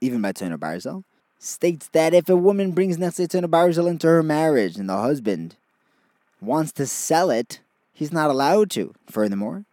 even 0.00 0.20
by 0.20 0.32
Tain 0.32 0.52
Barzal, 0.56 1.04
states 1.38 1.88
that 1.92 2.14
if 2.14 2.28
a 2.28 2.36
woman 2.36 2.72
brings 2.72 2.98
Nechse 2.98 3.26
Tona 3.26 3.46
Barzel 3.46 3.88
into 3.88 4.06
her 4.06 4.22
marriage 4.22 4.76
and 4.76 4.88
the 4.88 4.96
husband 4.96 5.56
wants 6.40 6.72
to 6.72 6.86
sell 6.86 7.30
it, 7.30 7.60
he's 7.92 8.12
not 8.12 8.30
allowed 8.30 8.70
to. 8.70 8.94
Furthermore, 9.06 9.64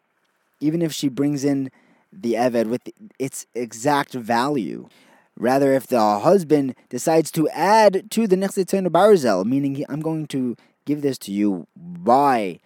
even 0.59 0.81
if 0.81 0.93
she 0.93 1.09
brings 1.09 1.43
in 1.43 1.71
the 2.11 2.33
Eved 2.33 2.67
with 2.67 2.81
its 3.17 3.45
exact 3.53 4.13
value, 4.13 4.89
rather, 5.37 5.73
if 5.73 5.87
the 5.87 6.19
husband 6.19 6.75
decides 6.89 7.31
to 7.31 7.47
add 7.49 8.09
to 8.11 8.27
the 8.27 8.35
Nechse 8.35 8.65
Tona 8.65 8.87
Barzel, 8.87 9.45
meaning 9.45 9.85
I'm 9.89 10.01
going 10.01 10.27
to 10.27 10.55
give 10.85 11.01
this 11.01 11.17
to 11.19 11.31
you 11.31 11.67
by 11.75 12.59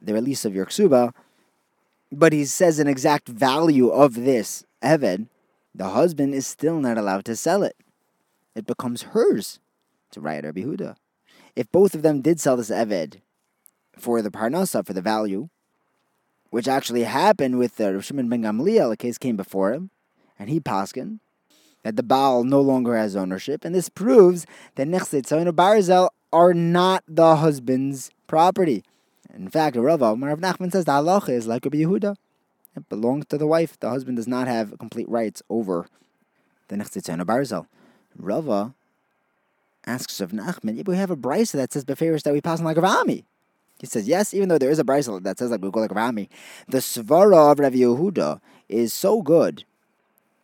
the 0.00 0.14
release 0.14 0.44
of 0.44 0.54
your 0.54 0.66
ksuba, 0.66 1.12
but 2.10 2.32
he 2.32 2.44
says 2.44 2.78
an 2.78 2.88
exact 2.88 3.28
value 3.28 3.88
of 3.88 4.14
this 4.14 4.64
Eved, 4.82 5.28
the 5.74 5.90
husband 5.90 6.34
is 6.34 6.46
still 6.46 6.80
not 6.80 6.96
allowed 6.96 7.24
to 7.26 7.36
sell 7.36 7.62
it 7.62 7.76
it 8.58 8.66
becomes 8.66 9.02
hers 9.14 9.60
to 10.10 10.20
write 10.20 10.44
Rabbi 10.44 10.62
Huda. 10.62 10.96
If 11.54 11.70
both 11.70 11.94
of 11.94 12.02
them 12.02 12.20
did 12.20 12.40
sell 12.40 12.56
this 12.56 12.70
Eved 12.70 13.20
for 13.96 14.20
the 14.20 14.30
Parnasa, 14.30 14.84
for 14.84 14.92
the 14.92 15.00
value, 15.00 15.48
which 16.50 16.68
actually 16.68 17.04
happened 17.04 17.58
with 17.58 17.76
the 17.76 18.00
Shimon 18.00 18.28
ben 18.28 18.42
Gamliel, 18.42 18.92
a 18.92 18.96
case 18.96 19.18
came 19.18 19.36
before 19.36 19.72
him, 19.72 19.90
and 20.38 20.48
he 20.48 20.60
paskin 20.60 21.20
that 21.82 21.96
the 21.96 22.02
Baal 22.02 22.44
no 22.44 22.60
longer 22.60 22.96
has 22.96 23.16
ownership, 23.16 23.64
and 23.64 23.74
this 23.74 23.88
proves 23.88 24.46
that 24.74 24.88
Nechset 24.88 25.30
and 25.30 25.56
Barzel 25.56 26.10
are 26.32 26.54
not 26.54 27.04
the 27.08 27.36
husband's 27.36 28.10
property. 28.26 28.84
In 29.34 29.48
fact, 29.48 29.76
Rav 29.76 30.00
Rav 30.00 30.18
Nachman 30.18 30.72
says 30.72 30.84
the 30.84 30.92
halacha 30.92 31.30
is 31.30 31.46
like 31.46 31.64
a 31.66 31.70
Yehuda. 31.70 32.16
It 32.76 32.88
belongs 32.88 33.26
to 33.26 33.38
the 33.38 33.46
wife. 33.46 33.78
The 33.78 33.88
husband 33.88 34.16
does 34.16 34.28
not 34.28 34.46
have 34.48 34.78
complete 34.78 35.08
rights 35.08 35.42
over 35.48 35.86
the 36.68 36.76
Nechset 36.76 37.08
and 37.08 37.22
Barzel. 37.22 37.66
Rava 38.16 38.74
asks 39.86 40.20
of 40.20 40.32
Nachman, 40.32 40.76
but 40.78 40.88
we 40.88 40.96
have 40.96 41.10
a 41.10 41.16
brisa 41.16 41.52
that 41.52 41.72
says 41.72 41.84
beferish 41.84 42.22
that 42.22 42.32
we 42.32 42.40
pass 42.40 42.58
on 42.58 42.64
like 42.64 42.76
Rami. 42.76 43.24
He 43.78 43.86
says, 43.86 44.08
yes, 44.08 44.34
even 44.34 44.48
though 44.48 44.58
there 44.58 44.70
is 44.70 44.78
a 44.78 44.84
brisa 44.84 45.22
that 45.22 45.38
says 45.38 45.50
like 45.50 45.62
like 45.62 45.94
Rami, 45.94 46.28
the 46.66 46.78
svara 46.78 47.52
of 47.52 47.58
Rav 47.60 47.72
Yehuda 47.72 48.40
is 48.68 48.92
so 48.92 49.22
good. 49.22 49.64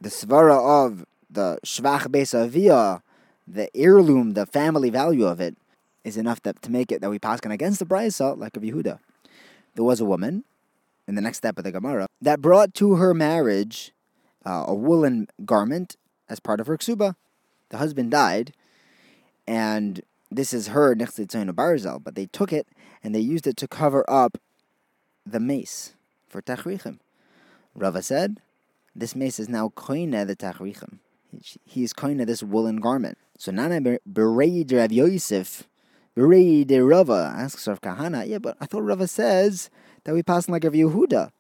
The 0.01 0.09
svara 0.09 0.87
of 0.87 1.05
the 1.31 1.59
shvach 1.65 2.07
besavia, 2.09 3.03
the 3.47 3.69
heirloom, 3.77 4.35
the 4.35 4.47
family 4.47 4.91
value 4.91 5.27
of 5.27 5.41
it, 5.41 5.57
is 6.05 6.17
enough 6.17 6.43
that, 6.43 6.63
to 6.63 6.71
make 6.71 6.93
it 6.93 7.01
that 7.01 7.11
we 7.11 7.19
pass 7.19 7.41
on 7.45 7.51
against 7.51 7.79
the 7.79 7.87
brisa 7.87 8.39
like 8.39 8.57
of 8.57 8.63
Yehuda. 8.63 8.99
There 9.75 9.85
was 9.85 10.01
a 10.01 10.05
woman 10.05 10.45
in 11.09 11.15
the 11.15 11.21
next 11.21 11.39
step 11.39 11.59
of 11.59 11.65
the 11.65 11.73
Gemara 11.73 12.07
that 12.23 12.41
brought 12.41 12.75
to 12.75 12.95
her 12.95 13.15
marriage 13.15 13.93
uh, 14.47 14.65
a 14.69 14.75
woolen 14.75 15.29
garment 15.45 15.97
as 16.29 16.39
part 16.39 16.61
of 16.61 16.67
her 16.67 16.79
ksuba 16.79 17.17
the 17.75 17.79
husband 17.79 18.13
died, 18.13 18.53
and 19.47 20.01
this 20.37 20.53
is 20.53 20.69
her 20.69 20.95
Nechzitzon 20.95 21.51
Barzal, 21.51 22.03
but 22.03 22.15
they 22.15 22.27
took 22.27 22.53
it 22.53 22.67
and 23.03 23.15
they 23.15 23.21
used 23.21 23.47
it 23.47 23.57
to 23.59 23.69
cover 23.69 24.05
up 24.09 24.39
the 25.27 25.41
mace 25.41 25.95
for 26.29 26.43
Tachrichim. 26.43 26.99
Rava 27.75 28.03
said, 28.03 28.41
this 28.95 29.17
mace 29.17 29.39
is 29.39 29.49
now 29.49 29.71
koine 29.71 30.27
the 30.27 30.37
Tachrichim. 30.37 30.99
He's 31.65 31.93
koine 31.93 32.25
this 32.27 32.43
woolen 32.43 32.77
garment. 32.77 33.19
So 33.39 33.51
Nana 33.51 33.99
Bereid 34.09 34.73
Rav 34.73 34.93
Yosef, 34.93 35.65
Bereid 36.17 36.71
Rava 36.71 37.35
asks 37.37 37.67
Rav 37.67 37.81
Kahana, 37.81 38.27
yeah, 38.27 38.39
but 38.39 38.57
I 38.61 38.67
thought 38.67 38.83
Rava 38.83 39.09
says 39.09 39.71
that 40.05 40.15
we 40.15 40.23
pass 40.23 40.49
like 40.49 40.65
Rav 40.65 40.73
Yehuda 40.73 41.31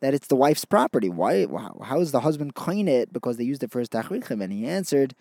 that 0.00 0.14
it's 0.14 0.28
the 0.28 0.36
wife's 0.36 0.64
property. 0.64 1.10
Why? 1.10 1.46
How 1.82 2.00
is 2.00 2.12
the 2.12 2.20
husband 2.20 2.54
coin 2.54 2.88
it 2.88 3.12
because 3.12 3.36
they 3.36 3.44
used 3.44 3.62
it 3.62 3.70
for 3.70 3.80
his 3.80 3.88
tachrichim? 3.88 4.42
And 4.42 4.52
he 4.52 4.66
answered, 4.66 5.14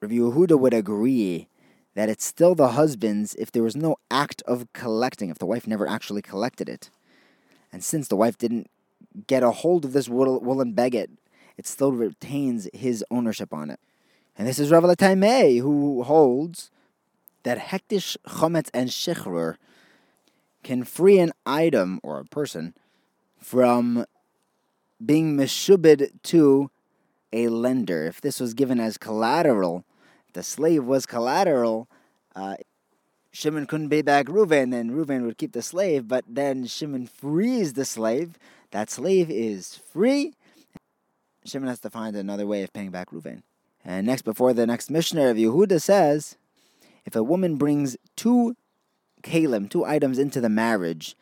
Rabbi 0.00 0.14
Yehuda 0.16 0.58
would 0.58 0.74
agree 0.74 1.48
that 1.96 2.10
it's 2.10 2.26
still 2.26 2.54
the 2.54 2.68
husband's 2.68 3.34
if 3.36 3.50
there 3.50 3.62
was 3.62 3.74
no 3.74 3.96
act 4.10 4.42
of 4.42 4.70
collecting, 4.74 5.30
if 5.30 5.38
the 5.38 5.46
wife 5.46 5.66
never 5.66 5.88
actually 5.88 6.20
collected 6.20 6.68
it. 6.68 6.90
And 7.72 7.82
since 7.82 8.06
the 8.06 8.16
wife 8.16 8.36
didn't 8.36 8.70
get 9.26 9.42
a 9.42 9.50
hold 9.50 9.86
of 9.86 9.94
this 9.94 10.06
woolen 10.06 10.72
beggar, 10.74 11.06
it 11.56 11.66
still 11.66 11.92
retains 11.92 12.68
his 12.74 13.02
ownership 13.10 13.50
on 13.50 13.70
it. 13.70 13.80
And 14.36 14.46
this 14.46 14.58
is 14.58 14.70
Rav 14.70 14.84
Lataimeh, 14.84 15.62
who 15.62 16.02
holds 16.02 16.70
that 17.44 17.58
hekdesh, 17.58 18.18
chometz, 18.26 18.68
and 18.74 18.90
shichrur 18.90 19.56
can 20.62 20.84
free 20.84 21.18
an 21.18 21.32
item 21.46 21.98
or 22.02 22.20
a 22.20 22.26
person 22.26 22.74
from 23.40 24.04
being 25.02 25.34
meshubed 25.34 26.10
to 26.24 26.70
a 27.32 27.48
lender. 27.48 28.04
If 28.04 28.20
this 28.20 28.38
was 28.38 28.52
given 28.52 28.80
as 28.80 28.98
collateral, 28.98 29.84
the 30.36 30.42
slave 30.42 30.84
was 30.84 31.06
collateral, 31.06 31.88
uh, 32.34 32.56
Shimon 33.32 33.66
couldn't 33.66 33.88
pay 33.88 34.02
back 34.02 34.26
Reuven, 34.26 34.70
then 34.70 34.90
Reuven 34.90 35.24
would 35.24 35.38
keep 35.38 35.52
the 35.52 35.62
slave, 35.62 36.08
but 36.08 36.24
then 36.28 36.66
Shimon 36.66 37.06
frees 37.06 37.72
the 37.72 37.86
slave. 37.86 38.38
That 38.70 38.90
slave 38.90 39.30
is 39.30 39.76
free. 39.76 40.34
Shimon 41.46 41.70
has 41.70 41.80
to 41.80 41.90
find 41.90 42.14
another 42.14 42.46
way 42.46 42.62
of 42.62 42.72
paying 42.74 42.90
back 42.90 43.12
Reuven. 43.12 43.44
And 43.82 44.06
next, 44.06 44.22
before 44.22 44.52
the 44.52 44.66
next 44.66 44.90
Mishnah 44.90 45.30
of 45.30 45.38
Yehuda 45.38 45.80
says, 45.80 46.36
if 47.06 47.16
a 47.16 47.22
woman 47.22 47.56
brings 47.56 47.96
two 48.14 48.56
kalim, 49.22 49.70
two 49.70 49.86
items 49.86 50.18
into 50.18 50.42
the 50.42 50.50
marriage, 50.50 51.16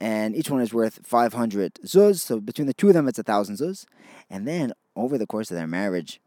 and 0.00 0.36
each 0.36 0.48
one 0.48 0.60
is 0.60 0.72
worth 0.72 1.04
500 1.04 1.80
zuz, 1.84 2.20
so 2.20 2.38
between 2.38 2.68
the 2.68 2.74
two 2.74 2.86
of 2.86 2.94
them, 2.94 3.08
it's 3.08 3.18
a 3.18 3.24
thousand 3.24 3.56
zuz, 3.56 3.84
and 4.30 4.46
then 4.46 4.74
over 4.94 5.18
the 5.18 5.26
course 5.26 5.50
of 5.50 5.56
their 5.56 5.66
marriage, 5.66 6.20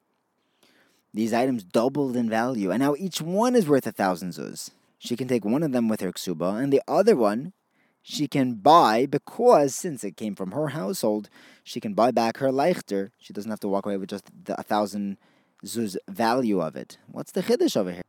these 1.13 1.33
items 1.33 1.63
doubled 1.63 2.15
in 2.15 2.29
value, 2.29 2.71
and 2.71 2.81
now 2.81 2.95
each 2.97 3.21
one 3.21 3.55
is 3.55 3.67
worth 3.67 3.87
a 3.87 3.91
thousand 3.91 4.31
zuz. 4.31 4.69
She 4.97 5.15
can 5.15 5.27
take 5.27 5.43
one 5.43 5.63
of 5.63 5.71
them 5.71 5.87
with 5.87 6.01
her 6.01 6.11
ksuba, 6.11 6.61
and 6.61 6.71
the 6.71 6.81
other 6.87 7.15
one 7.15 7.53
she 8.01 8.27
can 8.27 8.55
buy 8.55 9.05
because 9.05 9.75
since 9.75 10.03
it 10.03 10.17
came 10.17 10.35
from 10.35 10.51
her 10.51 10.69
household, 10.69 11.29
she 11.63 11.79
can 11.79 11.93
buy 11.93 12.11
back 12.11 12.37
her 12.37 12.49
leichter. 12.49 13.11
She 13.19 13.33
doesn't 13.33 13.51
have 13.51 13.59
to 13.61 13.67
walk 13.67 13.85
away 13.85 13.97
with 13.97 14.09
just 14.09 14.25
the 14.45 14.59
a 14.59 14.63
thousand 14.63 15.17
zuz 15.65 15.97
value 16.07 16.61
of 16.61 16.75
it. 16.75 16.97
What's 17.07 17.31
the 17.31 17.43
chiddush 17.43 17.77
over 17.77 17.91
here? 17.91 18.03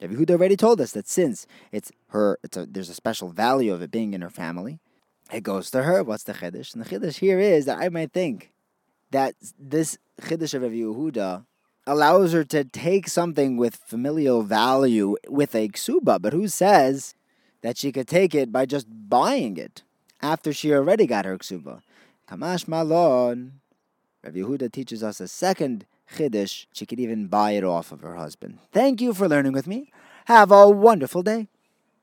Yehuda 0.00 0.30
already 0.30 0.56
told 0.56 0.80
us 0.80 0.92
that 0.92 1.08
since 1.08 1.46
it's 1.72 1.92
her, 2.08 2.38
it's 2.42 2.56
a, 2.56 2.64
there's 2.64 2.88
a 2.88 2.94
special 2.94 3.30
value 3.30 3.72
of 3.74 3.82
it 3.82 3.90
being 3.90 4.14
in 4.14 4.22
her 4.22 4.30
family, 4.30 4.80
it 5.32 5.42
goes 5.42 5.70
to 5.70 5.82
her. 5.82 6.02
What's 6.02 6.24
the 6.24 6.32
chiddush? 6.32 6.74
And 6.74 6.82
the 6.82 6.88
chiddush 6.88 7.18
here 7.18 7.38
is 7.38 7.66
that 7.66 7.78
I 7.78 7.88
might 7.88 8.12
think 8.12 8.52
that 9.10 9.34
this 9.58 9.98
chiddush 10.22 10.54
of 10.54 10.62
Rabbi 10.62 10.76
Yehuda 10.76 11.44
allows 11.90 12.32
her 12.32 12.44
to 12.44 12.62
take 12.62 13.08
something 13.08 13.56
with 13.56 13.74
familial 13.74 14.42
value 14.42 15.16
with 15.28 15.56
a 15.56 15.68
ksuba, 15.68 16.22
but 16.22 16.32
who 16.32 16.46
says 16.46 17.16
that 17.62 17.76
she 17.76 17.90
could 17.90 18.06
take 18.06 18.32
it 18.32 18.52
by 18.52 18.64
just 18.64 18.86
buying 18.88 19.56
it 19.56 19.82
after 20.22 20.52
she 20.52 20.72
already 20.72 21.04
got 21.04 21.24
her 21.24 21.36
ksuba? 21.36 21.82
Kamashma 22.28 22.88
lan. 22.88 23.54
Rav 24.22 24.34
Yehuda 24.34 24.70
teaches 24.70 25.02
us 25.02 25.18
a 25.18 25.26
second 25.26 25.84
chiddush. 26.14 26.66
She 26.72 26.86
could 26.86 27.00
even 27.00 27.26
buy 27.26 27.52
it 27.52 27.64
off 27.64 27.90
of 27.90 28.02
her 28.02 28.14
husband. 28.14 28.58
Thank 28.70 29.00
you 29.00 29.12
for 29.12 29.28
learning 29.28 29.52
with 29.52 29.66
me. 29.66 29.90
Have 30.26 30.52
a 30.52 30.70
wonderful 30.70 31.24
day. 31.24 31.48